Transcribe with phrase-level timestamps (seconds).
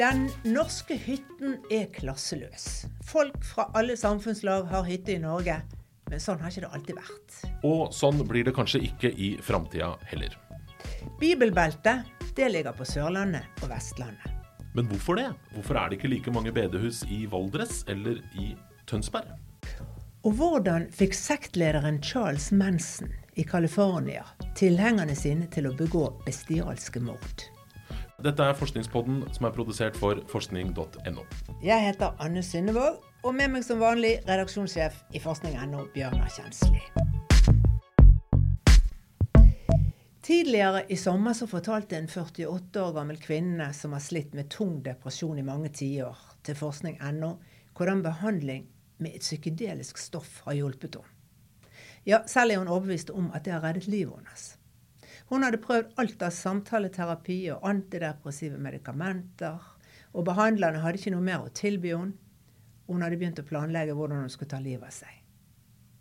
[0.00, 2.86] Den norske hytten er klasseløs.
[3.04, 5.58] Folk fra alle samfunnslag har hytte i Norge.
[6.08, 7.34] Men sånn har ikke det alltid vært.
[7.68, 10.38] Og sånn blir det kanskje ikke i framtida heller.
[11.20, 14.40] Bibelbeltet det ligger på Sørlandet og Vestlandet.
[14.72, 15.28] Men hvorfor det?
[15.58, 18.54] Hvorfor er det ikke like mange bedehus i Valdres eller i
[18.88, 19.36] Tønsberg?
[20.24, 24.24] Og hvordan fikk sektlederen Charles Manson i California
[24.56, 27.50] tilhengerne sine til å begå bestialske mord?
[28.20, 31.22] Dette er Forskningspodden som er produsert for forskning.no.
[31.64, 36.82] Jeg heter Anne Synnevåg, og med meg som vanlig redaksjonssjef i forskning.no, Bjørnar Kjensli.
[40.20, 44.82] Tidligere i sommer så fortalte en 48 år gammel kvinne som har slitt med tung
[44.84, 47.32] depresjon i mange tiår, til forskning.no
[47.72, 48.68] hvordan behandling
[49.00, 51.16] med et psykedelisk stoff har hjulpet henne.
[52.04, 54.59] Ja, selv er hun overbevist om at det har reddet livet hennes.
[55.30, 59.62] Hun hadde prøvd alt av samtaleterapi og antidepressive medikamenter,
[60.10, 62.18] og behandlerne hadde ikke noe mer å tilby henne.
[62.90, 65.20] Hun hadde begynt å planlegge hvordan hun skulle ta livet av seg.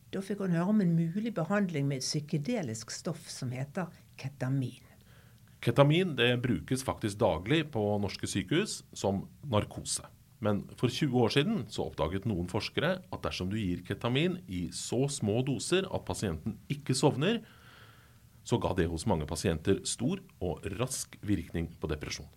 [0.10, 4.82] Da fikk hun høre om en mulig behandling med et psykedelisk stoff som heter ketamin.
[5.62, 10.08] Ketamin det brukes faktisk daglig på norske sykehus som narkose.
[10.42, 14.70] Men for 20 år siden så oppdaget noen forskere at dersom du gir ketamin i
[14.74, 17.44] så små doser at pasienten ikke sovner,
[18.44, 22.30] så ga det hos mange pasienter stor og rask virkning på depresjon.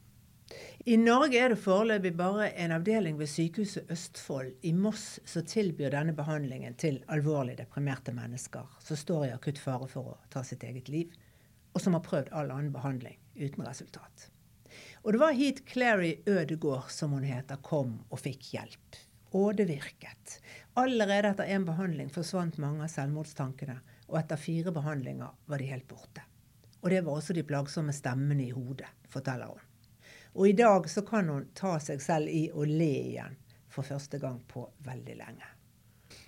[0.84, 5.94] I Norge er det foreløpig bare en avdeling ved Sykehuset Østfold i Moss som tilbyr
[5.94, 10.67] denne behandlingen til alvorlig deprimerte mennesker som står i akutt fare for å ta sitt
[10.67, 11.14] eget liv,
[11.72, 14.28] og som har prøvd all annen behandling uten resultat.
[15.03, 19.00] Og det var hit Clary Ødegård, som hun heter, kom og fikk hjelp.
[19.33, 20.39] Og det virket.
[20.78, 23.78] Allerede etter én behandling forsvant mange av selvmordstankene,
[24.13, 26.25] og etter fire behandlinger var de helt borte.
[26.83, 29.65] Og det var også de plagsomme stemmene i hodet, forteller hun.
[30.35, 33.37] Og i dag så kan hun ta seg selv i å le igjen
[33.73, 35.49] for første gang på veldig lenge.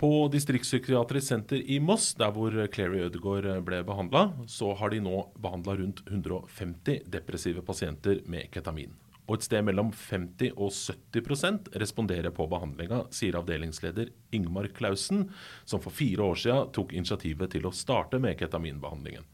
[0.00, 5.26] På distriktspsykiatrisk senter i Moss, der hvor Clary Ødegaard ble behandla, så har de nå
[5.40, 8.94] behandla rundt 150 depressive pasienter med ketamin.
[9.24, 15.30] Og et sted mellom 50 og 70% responderer på behandlinga, sier avdelingsleder Ingmar Klausen,
[15.64, 19.24] som for fire år siden tok initiativet til å starte med ketaminbehandlingen.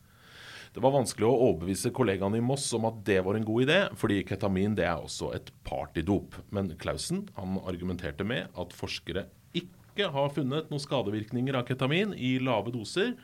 [0.71, 3.79] Det var vanskelig å overbevise kollegaene i Moss om at det var en god idé,
[3.99, 6.37] fordi ketamin det er også et partydop.
[6.55, 9.27] Men Klausen han argumenterte med at forskere
[9.59, 13.17] ikke har funnet noen skadevirkninger av ketamin i lave doser.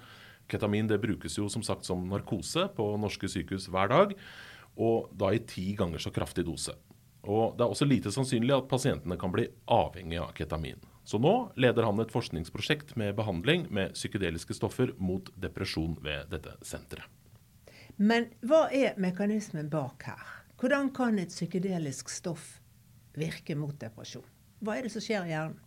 [0.50, 4.18] Ketamin det brukes jo som sagt som narkose på norske sykehus hver dag,
[4.76, 6.74] og da i ti ganger så kraftig dose.
[7.26, 10.78] Og Det er også lite sannsynlig at pasientene kan bli avhengig av ketamin.
[11.04, 16.56] Så nå leder han et forskningsprosjekt med behandling med psykedeliske stoffer mot depresjon ved dette
[16.66, 17.06] senteret.
[17.96, 20.24] Men hva er mekanismen bak her?
[20.60, 22.58] Hvordan kan et psykedelisk stoff
[23.16, 24.24] virke mot depresjon?
[24.60, 25.62] Hva er det som skjer i hjernen?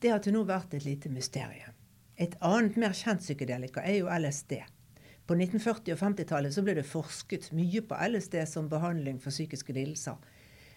[0.00, 1.74] Det har til nå vært et lite mysterium.
[2.16, 4.60] Et annet mer kjent psykedelika er jo LSD.
[5.26, 9.74] På 1940- og 50-tallet så ble det forsket mye på LSD som behandling for psykiske
[9.74, 10.18] lidelser.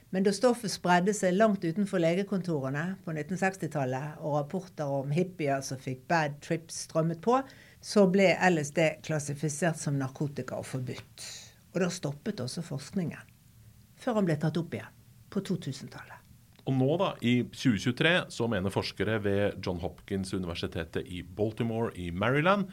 [0.09, 5.77] Men da stoffet spredde seg langt utenfor legekontorene på 1960-tallet, og rapporter om hippier som
[5.77, 7.37] fikk bad trips strømmet på,
[7.79, 11.27] så ble LSD klassifisert som narkotika og forbudt.
[11.75, 13.21] Og da stoppet også forskningen.
[14.01, 14.97] Før han ble tatt opp igjen
[15.29, 16.15] på 2000-tallet.
[16.69, 22.67] Og nå, da, i 2023, så mener forskere ved John Hopkins-universitetet i Baltimore i Maryland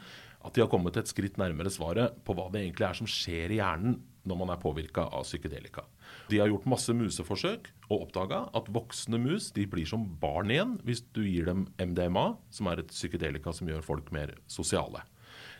[0.47, 3.53] at de har kommet et skritt nærmere svaret på hva det egentlig er som skjer
[3.53, 5.85] i hjernen når man er påvirka av psykedelika.
[6.31, 10.75] De har gjort masse museforsøk og oppdaga at voksne mus de blir som barn igjen
[10.87, 15.03] hvis du gir dem MDMA, som er et psykedelika som gjør folk mer sosiale.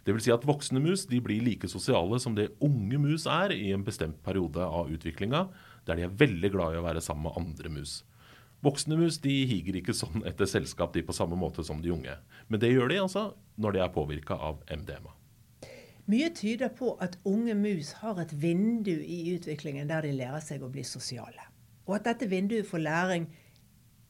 [0.07, 3.73] Vil si at Voksne mus de blir like sosiale som det unge mus er i
[3.75, 5.49] en bestemt periode av utviklinga,
[5.87, 7.97] der de er veldig glad i å være sammen med andre mus.
[8.66, 12.16] Voksne mus de higer ikke sånn etter selskap de på samme måte som de unge.
[12.50, 13.29] Men det gjør de altså
[13.62, 15.13] når de er påvirka av MDMA.
[16.07, 20.64] Mye tyder på at unge mus har et vindu i utviklingen der de lærer seg
[20.64, 21.49] å bli sosiale.
[21.85, 23.28] Og at dette vinduet for læring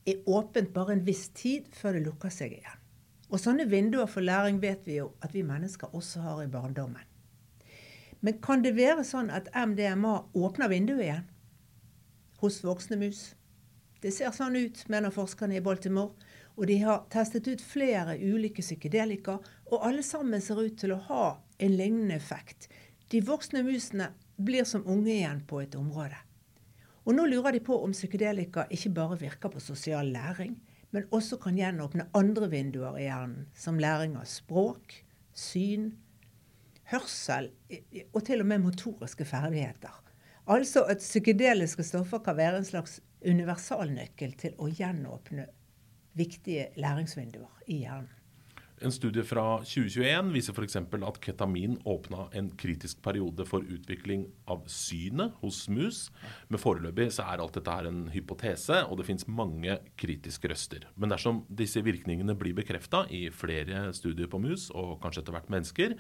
[0.07, 2.83] er åpent bare en viss tid før det lukker seg igjen.
[3.27, 7.04] Og sånne vinduer for læring vet vi jo at vi mennesker også har i barndommen.
[8.21, 11.27] Men kan det være sånn at MDMA åpner vinduet igjen
[12.42, 13.33] hos voksne mus?
[14.01, 16.13] Det ser sånn ut, mener forskerne i Baltimore.
[16.57, 19.38] Og de har testet ut flere ulike psykedelika,
[19.69, 21.25] og alle sammen ser ut til å ha
[21.61, 22.69] en lignende effekt.
[23.13, 26.17] De voksne musene blir som unge igjen på et område.
[27.07, 30.57] Og nå lurer de på om psykedelika ikke bare virker på sosial læring,
[30.91, 34.97] men også kan gjenåpne andre vinduer i hjernen, som læring av språk,
[35.38, 35.91] syn,
[36.91, 37.51] hørsel
[38.13, 39.94] og til og med motoriske ferdigheter.
[40.47, 45.48] Altså at psykedeliske stoffer kan være en slags universalnøkkel til å gjenåpne
[46.18, 48.14] viktige læringsvinduer i hjernen.
[48.78, 50.75] En studie fra 2021 viser f.eks.
[50.78, 56.04] at ketamin åpna en kritisk periode for utvikling av synet hos mus.
[56.46, 60.86] Men foreløpig så er alt dette her en hypotese, og det fins mange kritiske røster.
[60.94, 65.54] Men dersom disse virkningene blir bekrefta i flere studier på mus, og kanskje etter hvert
[65.58, 65.98] mennesker,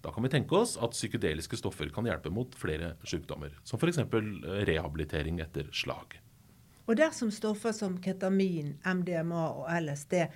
[0.00, 3.52] da kan vi tenke oss at psykedeliske stoffer kan hjelpe mot flere sykdommer.
[3.68, 4.00] Som f.eks.
[4.64, 6.23] rehabilitering etter slag.
[6.84, 10.26] Og dersom stoffer som ketamin, MDMA og LSD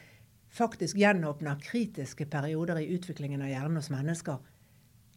[0.48, 4.38] faktisk gjenåpner kritiske perioder i utviklingen av hjernen hos mennesker,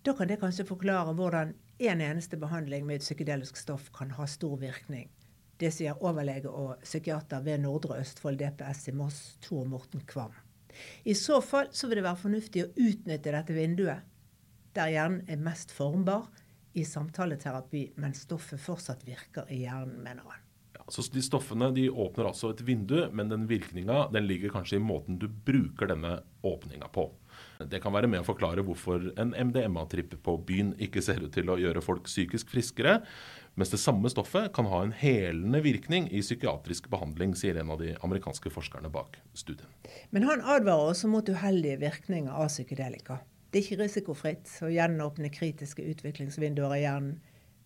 [0.04, 4.28] da kan det kanskje forklare hvordan en eneste behandling med et psykedelisk stoff kan ha
[4.28, 5.08] stor virkning.
[5.62, 10.34] Det sier overlege og psykiater ved Nordre Østfold DPS i Moss, Tor Morten Kvam.
[11.06, 14.08] I så fall så vil det være fornuftig å utnytte dette vinduet,
[14.76, 16.30] der hjernen er mest formbar,
[16.74, 20.41] i samtaleterapi, mens stoffet fortsatt virker i hjernen, mener han.
[20.92, 24.84] Så de Stoffene de åpner altså et vindu, men den virkninga den ligger kanskje i
[24.84, 27.06] måten du bruker denne åpninga på.
[27.72, 31.48] Det kan være med å forklare hvorfor en MDMA-tripp på byen ikke ser ut til
[31.48, 33.00] å gjøre folk psykisk friskere,
[33.56, 37.80] mens det samme stoffet kan ha en helende virkning i psykiatrisk behandling, sier en av
[37.80, 39.72] de amerikanske forskerne bak studien.
[40.12, 43.22] Men han advarer også mot uheldige virkninger av psykedelika.
[43.52, 47.20] Det er ikke risikofritt å gjenåpne kritiske utviklingsvinduer i hjernen.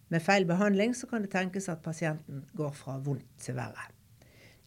[0.07, 3.90] Med feil behandling så kan det tenkes at pasienten går fra vondt til verre.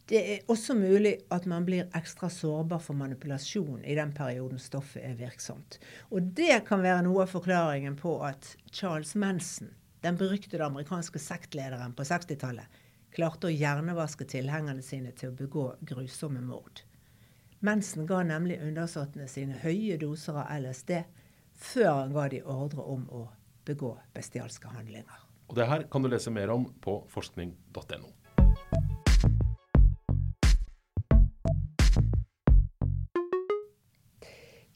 [0.08, 5.04] Det er også mulig at man blir ekstra sårbar for manipulasjon i den perioden stoffet
[5.04, 5.76] er virksomt.
[6.08, 9.68] Og det kan være noe av forklaringen på at Charles Manson,
[10.00, 12.80] den beryktede amerikanske sektlederen på 60-tallet,
[13.12, 16.80] klarte å hjernevaske tilhengerne sine til å begå grusomme mord.
[17.60, 21.02] Manson ga nemlig undersåttene sine høye doser av LSD
[21.58, 23.26] før han ga de ordre om å
[23.68, 25.27] begå bestialske handlinger.
[25.48, 28.12] Og Det her kan du lese mer om på forskning.no.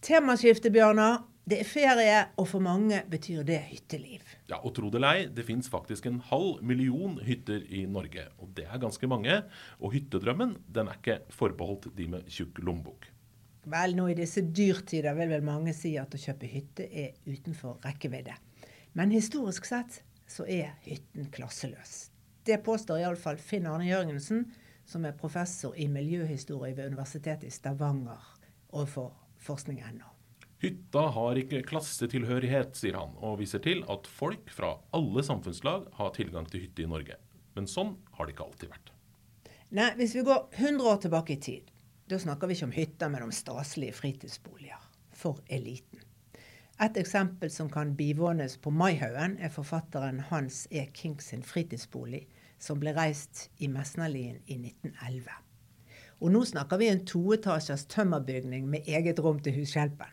[0.02, 1.28] Temaskifte, Bjørnar.
[1.42, 4.22] Det er ferie, og for mange betyr det hytteliv.
[4.48, 8.28] Ja, og tro det eller ei, det fins faktisk en halv million hytter i Norge.
[8.38, 9.40] Og det er ganske mange.
[9.82, 13.10] Og hyttedrømmen den er ikke forbeholdt de med tjukk lommebok.
[13.74, 17.82] Vel, nå i disse dyrtider vil vel mange si at å kjøpe hytte er utenfor
[17.84, 18.38] rekkevidde.
[18.98, 20.00] Men historisk sett
[20.32, 22.08] så er hytten klasseløs.
[22.42, 24.46] Det påstår iallfall Finn Arne Jørgensen,
[24.88, 28.22] som er professor i miljøhistorie ved Universitetet i Stavanger,
[28.72, 29.12] overfor
[29.42, 30.08] forskning.no.
[30.62, 36.12] Hytta har ikke klassetilhørighet, sier han, og viser til at folk fra alle samfunnslag har
[36.14, 37.18] tilgang til hytte i Norge.
[37.56, 38.92] Men sånn har det ikke alltid vært.
[39.74, 41.72] Nei, hvis vi går 100 år tilbake i tid,
[42.10, 44.88] da snakker vi ikke om hytter, men om staselige fritidsboliger.
[45.16, 46.02] For eliten.
[46.82, 50.88] Et eksempel som kan bivånes på Maihaugen, er forfatteren Hans E.
[50.94, 52.24] King sin fritidsbolig,
[52.58, 55.28] som ble reist i Mesnalien i 1911.
[56.18, 60.10] Og nå snakker vi en toetasjers tømmerbygning med eget rom til hushjelpen.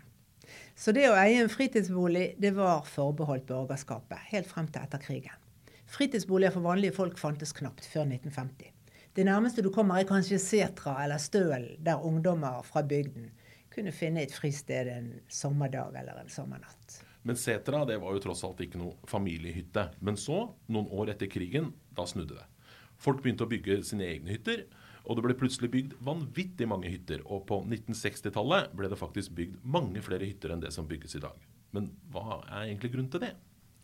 [0.78, 5.42] Så det å eie en fritidsbolig, det var forbeholdt borgerskapet, helt frem til etter krigen.
[5.90, 8.70] Fritidsboliger for vanlige folk fantes knapt før 1950.
[9.18, 13.32] Det nærmeste du kommer, er kanskje setra eller støl, der ungdommer fra bygden
[13.80, 17.00] kunne finne et fristed en sommerdag eller en sommernatt.
[17.28, 19.90] Men setra det var jo tross alt ikke noe familiehytte.
[20.04, 22.46] Men så, noen år etter krigen, da snudde det.
[23.00, 24.66] Folk begynte å bygge sine egne hytter.
[25.10, 27.24] Og det ble plutselig bygd vanvittig mange hytter.
[27.26, 31.24] Og på 1960-tallet ble det faktisk bygd mange flere hytter enn det som bygges i
[31.24, 31.48] dag.
[31.76, 33.34] Men hva er egentlig grunnen til det?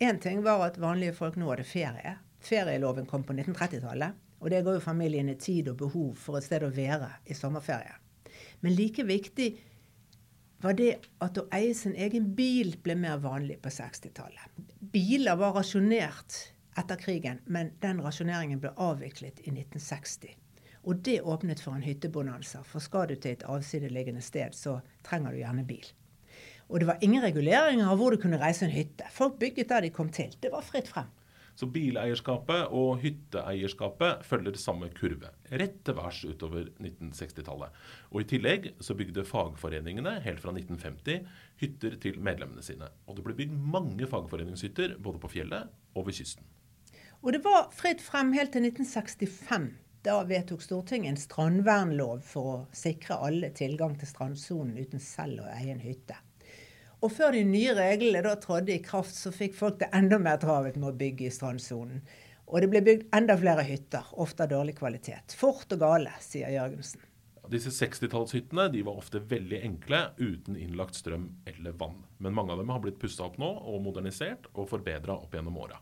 [0.04, 2.18] Én ting var at vanlige folk nå hadde ferie.
[2.44, 4.22] Ferieloven kom på 1930-tallet.
[4.44, 7.96] Og det ga jo familiene tid og behov for et sted å være i sommerferie.
[8.62, 9.54] Men like viktig
[10.64, 10.92] var det
[11.24, 14.64] at å eie sin egen bil ble mer vanlig på 60-tallet.
[14.94, 16.38] Biler var rasjonert
[16.80, 20.36] etter krigen, men den rasjoneringen ble avviklet i 1960.
[20.86, 25.34] Og det åpnet for en hyttebonanza, for skal du til et avsideliggende sted, så trenger
[25.34, 25.86] du gjerne bil.
[26.70, 29.06] Og det var ingen reguleringer av hvor du kunne reise en hytte.
[29.14, 30.34] Folk bygget der de kom til.
[30.42, 31.10] Det var fritt frem.
[31.56, 37.78] Så bileierskapet og hytteeierskapet følger samme kurve, rett til værs utover 1960-tallet.
[38.12, 41.24] Og I tillegg så bygde fagforeningene helt fra 1950
[41.64, 42.92] hytter til medlemmene sine.
[43.08, 46.44] Og det ble bygd mange fagforeningshytter både på fjellet og ved kysten.
[47.24, 49.72] Og det var fritt frem helt til 1965.
[50.06, 55.52] Da vedtok Stortinget en strandvernlov for å sikre alle tilgang til strandsonen uten selv å
[55.56, 56.20] eie en hytte.
[57.04, 60.40] Og før de nye reglene da trådte i kraft, så fikk folk det enda mer
[60.42, 62.06] travelt med å bygge i strandsonen.
[62.46, 65.34] Og det ble bygd enda flere hytter, ofte av dårlig kvalitet.
[65.38, 67.02] Fort og gale, sier Jørgensen.
[67.50, 72.00] Disse 60-tallshyttene de var ofte veldig enkle, uten innlagt strøm eller vann.
[72.18, 75.58] Men mange av dem har blitt pussa opp nå og modernisert og forbedra opp gjennom
[75.62, 75.78] åra.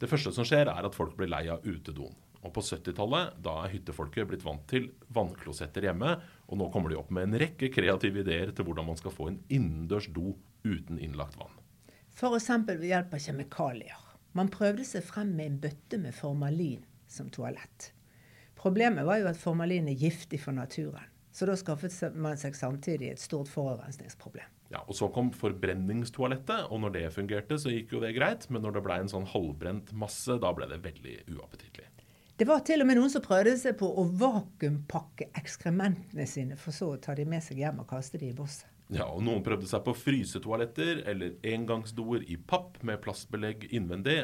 [0.00, 2.16] Det første som skjer, er at folk blir lei av utedoen.
[2.40, 6.14] Og på 70-tallet da er hyttefolket blitt vant til vannklosetter hjemme,
[6.48, 9.28] og nå kommer de opp med en rekke kreative ideer til hvordan man skal få
[9.28, 10.32] en innendørs do
[10.64, 11.52] uten innlagt vann.
[12.16, 12.50] F.eks.
[12.68, 14.06] ved hjelp av kjemikalier.
[14.36, 17.90] Man prøvde seg frem med en bøtte med formalin som toalett.
[18.60, 21.06] Problemet var jo at formalin er giftig for naturen.
[21.32, 24.48] Så da skaffet man seg samtidig et stort forurensningsproblem.
[24.70, 28.46] Ja, og Så kom forbrenningstoalettet, og når det fungerte, så gikk jo det greit.
[28.50, 31.88] Men når det ble en sånn halvbrent masse, da ble det veldig uappetittlig.
[32.40, 36.72] Det var til og med noen som prøvde seg på å vakuumpakke ekskrementene sine, for
[36.72, 38.64] så å ta de med seg hjem og kaste de i bosset.
[38.88, 44.16] Ja, og Noen prøvde seg på frysetoaletter eller engangsdoer i papp med plastbelegg innvendig.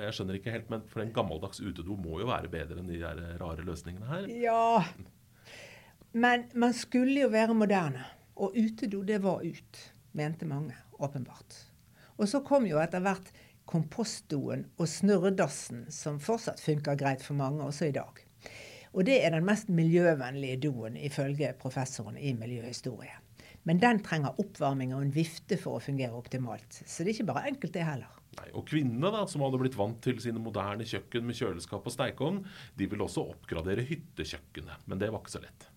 [0.00, 3.02] Jeg skjønner ikke helt, men For en gammeldags utedo må jo være bedre enn de
[3.02, 4.32] der rare løsningene her.
[4.40, 4.80] Ja,
[6.16, 8.08] men man skulle jo være moderne.
[8.40, 9.84] Og utedo, det var ut,
[10.16, 11.60] mente mange, åpenbart.
[12.16, 13.28] Og så kom jo etter hvert
[13.70, 18.20] kompostdoen og snurredassen, som fortsatt funker greit for mange også i dag.
[18.90, 23.14] Og det er den mest miljøvennlige doen, ifølge professoren i miljøhistorie.
[23.68, 26.80] Men den trenger oppvarming og en vifte for å fungere optimalt.
[26.82, 28.16] Så det er ikke bare enkelt, det heller.
[28.38, 31.94] Nei, og Kvinnene da, som hadde blitt vant til sine moderne kjøkken med kjøleskap og
[31.94, 32.40] stekeovn,
[32.78, 34.86] de ville også oppgradere hyttekjøkkenet.
[34.88, 35.68] Men det var ikke så lett.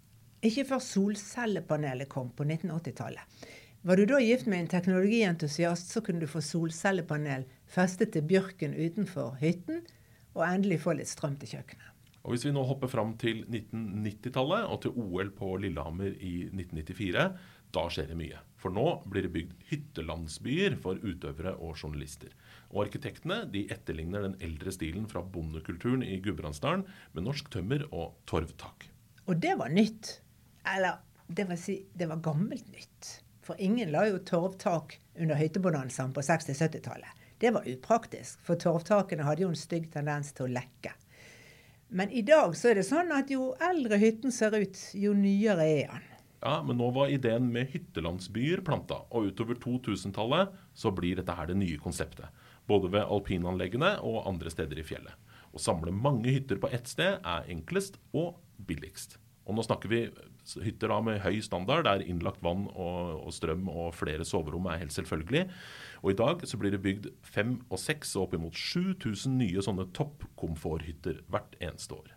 [0.43, 3.43] Ikke før solcellepanelet kom på 1980-tallet.
[3.83, 8.75] Var du da gift med en teknologientusiast, så kunne du få solcellepanel festet til bjørken
[8.77, 9.81] utenfor hytten,
[10.33, 11.89] og endelig få litt strøm til kjøkkenet.
[12.23, 17.25] Og Hvis vi nå hopper fram til 1990-tallet og til OL på Lillehammer i 1994,
[17.73, 18.39] da skjer det mye.
[18.61, 22.31] For nå blir det bygd hyttelandsbyer for utøvere og journalister.
[22.71, 28.13] Og arkitektene de etterligner den eldre stilen fra bondekulturen i Gudbrandsdalen med norsk tømmer og
[28.29, 28.87] torvtak.
[29.27, 30.19] Og det var nytt.
[30.69, 33.17] Eller det si, det var gammelt nytt.
[33.43, 37.22] For ingen la jo torvtak under hyttebonanzaen på 60-70-tallet.
[37.43, 40.93] Det var upraktisk, for torvtakene hadde jo en stygg tendens til å lekke.
[41.91, 45.65] Men i dag så er det sånn at jo eldre hytten ser ut, jo nyere
[45.67, 46.05] er den.
[46.39, 51.51] Ja, Men nå var ideen med hyttelandsbyer planta, og utover 2000-tallet så blir dette her
[51.51, 52.31] det nye konseptet.
[52.63, 55.35] Både ved alpinanleggene og andre steder i fjellet.
[55.51, 59.19] Å samle mange hytter på ett sted er enklest og billigst.
[59.43, 60.05] Og nå snakker vi
[60.63, 64.81] hytter da med høy standard, der innlagt vann og, og, strøm og flere soverom er
[64.81, 65.45] helt selvfølgelig.
[66.03, 69.87] Og i dag så blir det bygd fem og seks og oppimot 7000 nye sånne
[69.95, 72.11] toppkomforthytter hvert eneste år.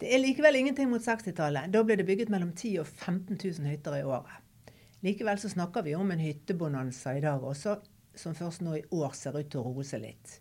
[0.00, 1.70] Det er likevel ingenting mot 60-tallet.
[1.72, 4.40] Da ble det bygget mellom 10 og 15 000 hytter i året.
[5.04, 7.76] Likevel så snakker vi om en hyttebonanza i dag også,
[8.16, 10.38] som først nå i år ser ut til å roe seg litt.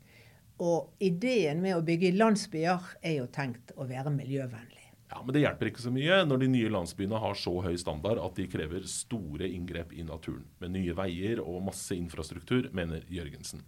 [0.63, 4.82] Og ideen med å bygge landsbyer er jo tenkt å være miljøvennlig.
[5.13, 8.17] Ja, Men det hjelper ikke så mye når de nye landsbyene har så høy standard
[8.17, 10.48] at de krever store inngrep i naturen.
[10.63, 13.62] Med nye veier og masse infrastruktur, mener Jørgensen.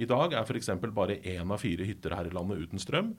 [0.00, 0.70] I dag er f.eks.
[0.94, 3.12] bare én av fire hytter her i landet uten strøm.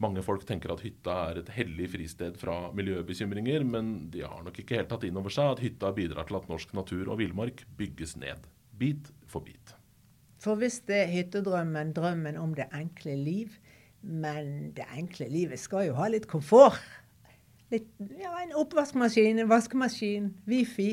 [0.00, 4.62] Mange folk tenker at hytta er et hellig fristed fra miljøbekymringer, men de har nok
[4.62, 7.66] ikke helt tatt inn over seg at hytta bidrar til at norsk natur og villmark
[7.76, 8.48] bygges ned.
[8.80, 9.74] Bit for bit.
[10.40, 13.58] For hvis det er hyttedrømmen, drømmen om det enkle liv,
[14.00, 16.80] men det enkle livet skal jo ha litt komfort.
[17.70, 20.90] Litt, ja, en oppvaskmaskin, en vaskemaskin, wifi.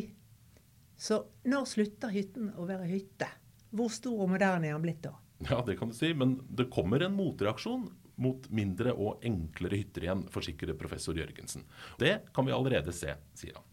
[0.98, 3.29] Så når slutter hytten å være hytte?
[3.74, 5.15] Hvor stor og moderne er den blitt da?
[5.46, 10.07] Ja, det kan du si, men det kommer en motreaksjon mot mindre og enklere hytter
[10.07, 11.65] igjen, forsikrer professor Jørgensen.
[12.01, 13.65] Det kan vi allerede se, sier han.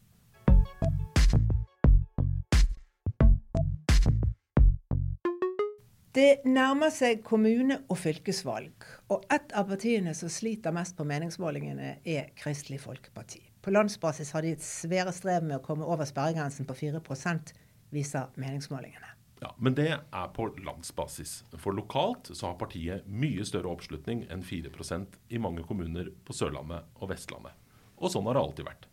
[6.14, 11.97] Det nærmer seg kommune- og fylkesvalg, og ett av partiene som sliter mest på meningsmålingene,
[12.06, 13.40] er Kristelig Folkeparti.
[13.59, 17.50] På landsbasis har de et svære strev med å komme over sperregrensen på 4%
[17.90, 19.11] viser meningsmålingene.
[19.42, 21.42] Ja, Men det er på landsbasis.
[21.59, 26.87] For lokalt så har partiet mye større oppslutning enn 4% i mange kommuner på Sørlandet
[26.94, 27.59] og Vestlandet.
[27.99, 28.87] Og sånn har det alltid vært.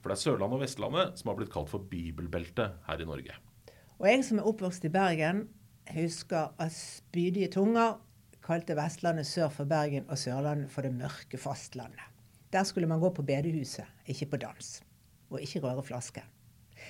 [0.00, 3.36] For det er Sørlandet og Vestlandet som har blitt kalt for bibelbeltet her i Norge.
[4.00, 5.50] Og jeg som er oppvokst i Bergen,
[5.90, 7.98] husker at spydige tunger
[8.42, 12.02] kalte Vestlandet sør for Bergen og Sørlandet for det mørke fastlandet.
[12.52, 14.82] Der skulle man gå på bedehuset, ikke på dans.
[15.30, 16.26] Og ikke røre flasken.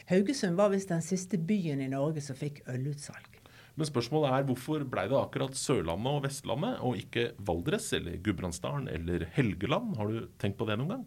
[0.08, 3.38] Haugesund var visst den siste byen i Norge som fikk ølutsalg.
[3.76, 8.88] Men spørsmålet er hvorfor ble det akkurat Sørlandet og Vestlandet, og ikke Valdres eller Gudbrandsdalen
[8.92, 9.94] eller Helgeland?
[9.96, 11.04] Har du tenkt på det noen gang?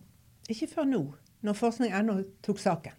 [0.49, 1.01] Ikke før nå,
[1.45, 2.95] når forskning.no tok saken.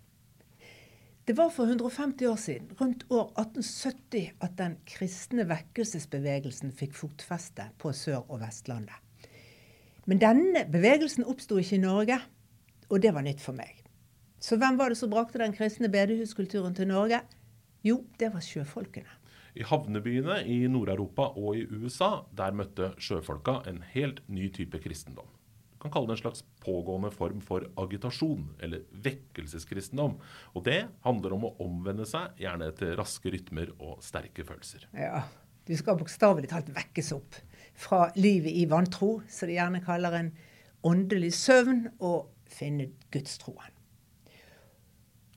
[1.27, 7.65] Det var for 150 år siden, rundt år 1870, at den kristne vekkelsesbevegelsen fikk fotfeste
[7.83, 8.95] på Sør- og Vestlandet.
[10.07, 12.21] Men denne bevegelsen oppsto ikke i Norge,
[12.87, 13.83] og det var nytt for meg.
[14.39, 17.19] Så hvem var det som brakte den kristne bedehuskulturen til Norge?
[17.83, 19.19] Jo, det var sjøfolkene.
[19.59, 25.27] I havnebyene i Nord-Europa og i USA der møtte sjøfolka en helt ny type kristendom.
[25.87, 30.17] Kan kalle det en slags pågående form for agitasjon, eller vekkelseskristendom.
[30.59, 34.89] Og det handler om å omvende seg, gjerne etter raske rytmer og sterke følelser.
[34.99, 35.23] Ja,
[35.67, 37.39] du skal bokstavelig talt vekkes opp
[37.79, 40.35] fra livet i vantro, som de gjerne kaller en
[40.87, 43.71] åndelig søvn, og finne gudstroen.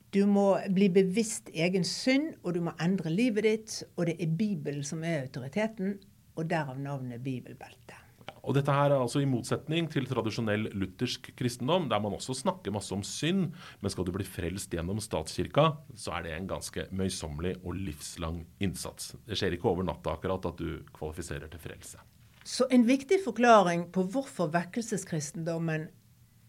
[0.10, 3.80] Du må bli bevisst egen synd, og du må endre livet ditt.
[3.94, 6.00] Og det er Bibelen som er autoriteten,
[6.34, 8.09] og derav navnet bibelbelte.
[8.50, 12.74] Og dette her er altså i motsetning til tradisjonell luthersk kristendom, der man også snakker
[12.74, 16.88] masse om synd, men skal du bli frelst gjennom statskirka, så er det en ganske
[16.90, 19.14] møysommelig og livslang innsats.
[19.30, 22.02] Det skjer ikke over natta akkurat at du kvalifiserer til frelse.
[22.42, 25.92] Så en viktig forklaring på hvorfor vekkelseskristendommen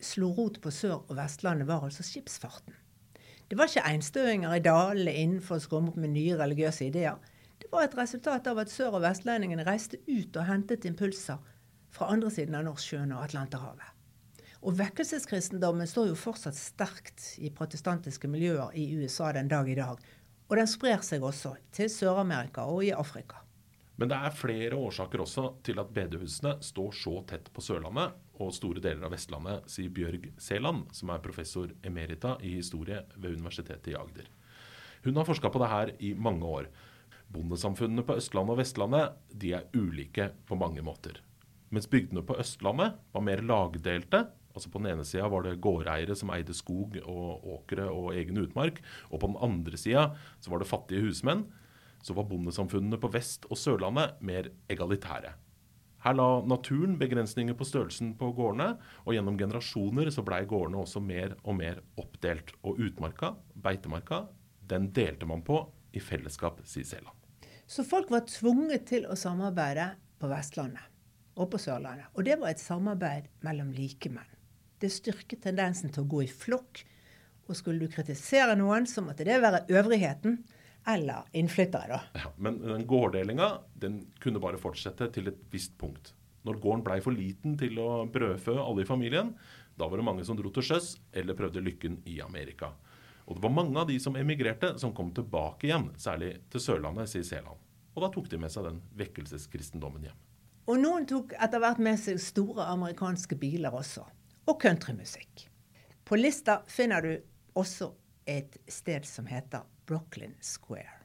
[0.00, 2.72] slo rot på Sør- og Vestlandet, var altså skipsfarten.
[3.50, 7.20] Det var ikke einstøinger i dalene innenfor å komme opp med nye religiøse ideer.
[7.60, 11.36] Det var et resultat av at sør- og vestlendingene reiste ut og hentet impulser
[11.90, 13.96] fra andre siden av Nordsjøen og Atlanterhavet.
[14.60, 20.00] Og vekkelseskristendommen står jo fortsatt sterkt i protestantiske miljøer i USA den dag i dag.
[20.50, 23.40] Og den sprer seg også til Sør-Amerika og i Afrika.
[24.00, 28.52] Men det er flere årsaker også til at bedehusene står så tett på Sørlandet og
[28.56, 33.92] store deler av Vestlandet, sier Bjørg Seland, som er professor emerita i historie ved Universitetet
[33.92, 34.30] i Agder.
[35.04, 36.70] Hun har forska på det her i mange år.
[37.28, 41.20] Bondesamfunnene på Østlandet og Vestlandet de er ulike på mange måter.
[41.70, 44.26] Mens bygdene på Østlandet var mer lagdelte.
[44.54, 48.38] altså På den ene sida var det gårdeiere som eide skog og åkre og egen
[48.42, 48.82] utmark.
[49.10, 50.10] Og på den andre sida
[50.46, 51.46] var det fattige husmenn
[52.02, 55.34] så var bondesamfunnene på Vest- og Sørlandet mer egalitære.
[56.00, 61.02] Her la naturen begrensninger på størrelsen på gårdene, og gjennom generasjoner så blei gårdene også
[61.04, 62.54] mer og mer oppdelt.
[62.64, 64.24] Og utmarka, beitemarka,
[64.70, 67.16] den delte man på i fellesskap, sier Seland.
[67.68, 70.89] Så folk var tvunget til å samarbeide på Vestlandet
[71.40, 72.10] og på Sørlandet.
[72.14, 74.28] Og det var et samarbeid mellom likemenn.
[74.80, 76.84] Det styrket tendensen til å gå i flokk.
[77.50, 80.38] Og skulle du kritisere noen, så måtte det være øvrigheten
[80.88, 81.88] eller innflyttere.
[81.88, 82.00] da.
[82.22, 83.50] Ja, men den gårddelinga
[83.82, 86.14] den kunne bare fortsette til et visst punkt.
[86.46, 89.34] Når gården blei for liten til å brødfø alle i familien,
[89.76, 92.72] da var det mange som dro til sjøs eller prøvde lykken i Amerika.
[93.28, 97.10] Og det var mange av de som emigrerte, som kom tilbake igjen, særlig til Sørlandet,
[97.12, 97.60] sier Seland.
[97.94, 100.18] Og da tok de med seg den vekkelseskristendommen hjem.
[100.68, 104.04] Og noen tok etter hvert med seg store amerikanske biler også.
[104.50, 105.46] Og countrymusikk.
[106.04, 107.12] På lista finner du
[107.58, 107.92] også
[108.28, 110.98] et sted som heter Brooklyn Square.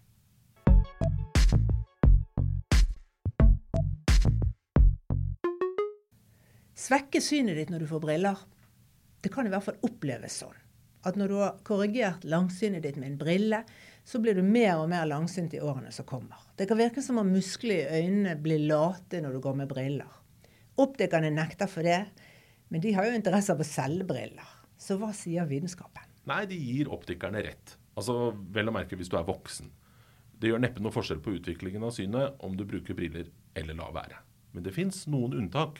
[6.75, 8.41] Svekke synet ditt når du får briller.
[9.23, 10.57] Det kan i hvert fall oppleves sånn.
[11.05, 13.61] At når du har korrigert langsynet ditt med en brille,
[14.05, 16.37] så blir du mer og mer langsynt i årene som kommer.
[16.55, 20.11] Det kan virke som om musklene i øynene blir late når du går med briller.
[20.77, 22.03] Optikerne nekter for det,
[22.69, 24.51] men de har jo interesse av å selge briller.
[24.77, 26.05] Så hva sier vitenskapen?
[26.29, 27.75] Nei, de gir optikerne rett.
[27.97, 29.71] Altså vel å merke hvis du er voksen.
[30.35, 33.93] Det gjør neppe noe forskjell på utviklingen av synet om du bruker briller eller lar
[33.95, 34.19] være.
[34.53, 35.79] Men det fins noen unntak.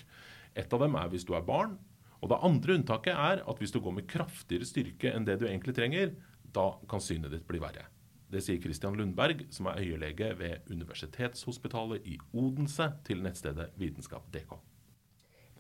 [0.56, 1.76] Et av dem er hvis du er barn.
[2.24, 5.46] Og det andre unntaket er at hvis du går med kraftigere styrke enn det du
[5.50, 6.16] egentlig trenger,
[6.56, 7.86] da kan synet ditt bli verre.
[8.32, 14.56] Det sier Christian Lundberg, som er øyelege ved Universitetshospitalet i Odense, til nettstedet vitenskap.dk.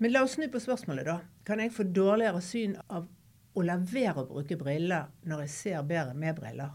[0.01, 1.19] Men la oss snu på spørsmålet, da.
[1.47, 3.05] Kan jeg få dårligere syn av
[3.55, 6.73] å la være å bruke briller når jeg ser bedre med briller?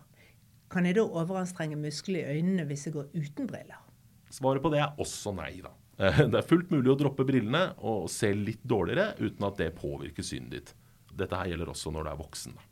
[0.70, 3.82] Kan jeg da overanstrenge musklene i øynene hvis jeg går uten briller?
[4.30, 5.74] Svaret på det er også nei, da.
[6.00, 9.72] Eh, det er fullt mulig å droppe brillene og se litt dårligere uten at det
[9.76, 10.74] påvirker synet ditt.
[11.10, 12.54] Dette her gjelder også når du er voksen.
[12.56, 12.68] da.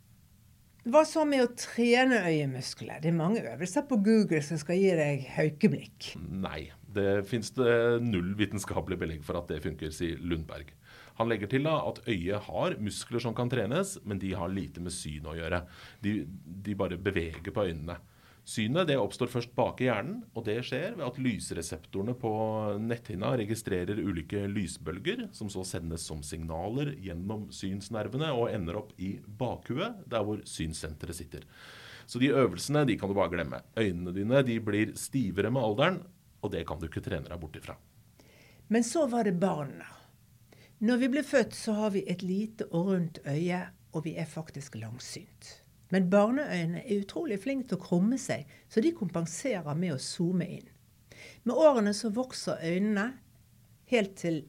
[0.89, 3.03] Hva så med å trene øyemuskler?
[3.03, 6.15] Det er mange øvelser på Google som skal gi deg haukeblikk.
[6.17, 7.53] Nei, det fins
[8.01, 10.71] null vitenskapelig belegg for at det funker, sier Lundberg.
[11.19, 14.81] Han legger til da at øyet har muskler som kan trenes, men de har lite
[14.81, 15.61] med syn å gjøre.
[16.01, 17.99] De, de bare beveger på øynene.
[18.49, 22.31] Synet det oppstår først bak i hjernen, og det skjer ved at lysreseptorene på
[22.81, 29.19] netthinna registrerer ulike lysbølger, som så sendes som signaler gjennom synsnervene og ender opp i
[29.21, 31.45] bakhuet, der hvor synssenteret sitter.
[32.09, 33.61] Så de øvelsene de kan du bare glemme.
[33.77, 36.01] Øynene dine de blir stivere med alderen,
[36.41, 37.77] og det kan du ikke trene deg bort ifra.
[38.73, 39.93] Men så var det barna.
[40.81, 44.29] Når vi blir født, så har vi et lite og rundt øye, og vi er
[44.31, 45.59] faktisk langsynt.
[45.95, 50.49] Men barneøynene er utrolig flinke til å krumme seg, så de kompenserer med å zoome
[50.59, 50.69] inn.
[51.49, 53.11] Med årene så vokser øynene
[53.89, 54.43] helt til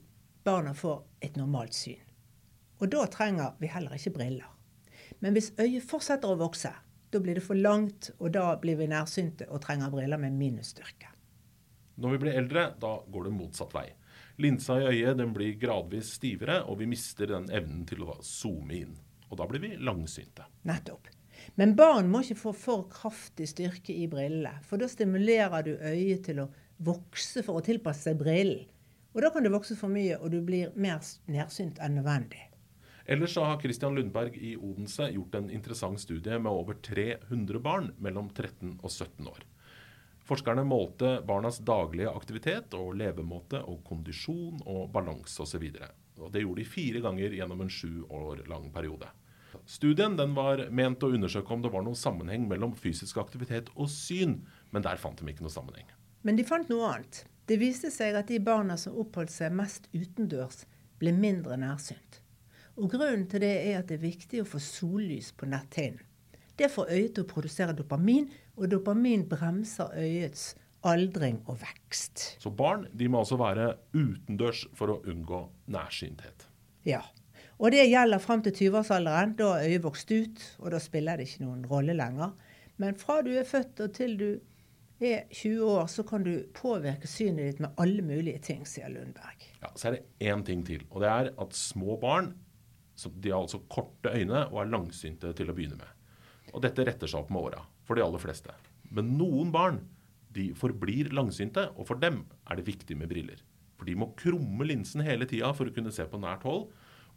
[0.44, 2.02] barna får et normalt syn.
[2.80, 4.50] Og da trenger vi heller ikke briller.
[5.20, 6.72] Men hvis øyet fortsetter å vokse,
[7.10, 11.10] da blir det for langt, og da blir vi nærsynte og trenger briller med minusstyrke.
[12.00, 13.88] Når vi blir eldre, da går det motsatt vei.
[14.40, 18.78] Linsa i øyet den blir gradvis stivere, og vi mister den evnen til å zoome
[18.78, 18.94] inn.
[19.30, 20.48] Og da blir vi langsynte.
[20.70, 21.10] Nettopp.
[21.60, 26.22] Men barn må ikke få for kraftig styrke i brillene, for da stimulerer du øyet
[26.30, 26.52] til å
[26.88, 28.64] vokse for å tilpasse seg brillen.
[29.12, 32.46] Og da kan du vokse for mye, og du blir mer nærsynt enn nødvendig.
[33.10, 37.92] Ellers så har Christian Lundberg i Odense gjort en interessant studie med over 300 barn
[38.00, 39.44] mellom 13 og 17 år.
[40.30, 45.66] Forskerne målte barnas daglige aktivitet og levemåte og kondisjon og balanse osv.
[45.74, 49.10] Det gjorde de fire ganger gjennom en sju år lang periode.
[49.70, 53.92] Studien den var ment å undersøke om det var noen sammenheng mellom fysisk aktivitet og
[53.94, 54.40] syn,
[54.74, 55.86] men der fant de ikke noe sammenheng.
[56.26, 57.20] Men de fant noe annet.
[57.46, 60.64] Det viste seg at de barna som oppholdt seg mest utendørs,
[60.98, 62.20] ble mindre nærsynt.
[62.82, 66.02] Og Grunnen til det er at det er viktig å få sollys på netthinnen.
[66.60, 68.26] Det får øyet til å produsere dopamin,
[68.58, 70.50] og dopamin bremser øyets
[70.84, 72.26] aldring og vekst.
[72.42, 76.50] Så barn de må altså være utendørs for å unngå nærsynthet?
[76.90, 77.04] Ja.
[77.60, 79.34] Og det gjelder fram til 20-årsalderen.
[79.40, 82.32] Da er øyet vokst ut, og da spiller det ikke noen rolle lenger.
[82.80, 84.30] Men fra du er født og til du
[85.04, 89.44] er 20 år, så kan du påvirke synet ditt med alle mulige ting, sier Lundberg.
[89.62, 92.34] Ja, Så er det én ting til, og det er at små barn
[93.00, 95.88] de har altså korte øyne og er langsynte til å begynne med.
[96.52, 98.52] Og dette retter seg opp med åra for de aller fleste.
[98.92, 99.80] Men noen barn
[100.36, 103.40] de forblir langsynte, og for dem er det viktig med briller.
[103.80, 106.68] For de må krumme linsen hele tida for å kunne se på nært hold.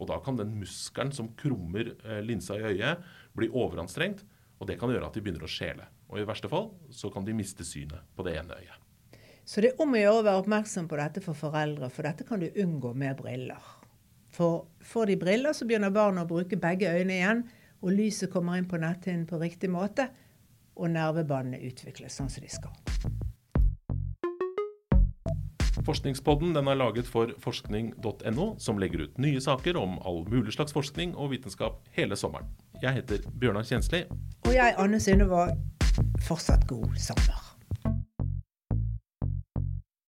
[0.03, 3.03] Og da kan den muskelen som krummer eh, linsa i øyet,
[3.39, 4.25] bli overanstrengt.
[4.59, 5.87] Og det kan gjøre at de begynner å skjele.
[6.11, 8.89] Og i verste fall så kan de miste synet på det ene øyet.
[9.45, 12.27] Så det er om å gjøre å være oppmerksom på dette for foreldre, for dette
[12.27, 13.71] kan du unngå med briller.
[14.33, 17.43] For får de briller, så begynner barna å bruke begge øynene igjen,
[17.83, 20.09] og lyset kommer inn på netthinnen på riktig måte,
[20.79, 23.22] og nervebåndene utvikles sånn som de skal.
[25.87, 30.75] Forskningspodden den er laget for forskning.no, som legger ut nye saker om all mulig slags
[30.77, 32.51] forskning og vitenskap hele sommeren.
[32.83, 34.05] Jeg heter Bjørnar Kjensli.
[34.47, 35.49] Og jeg, Anne Synnøve.
[36.23, 37.42] Fortsatt god sommer.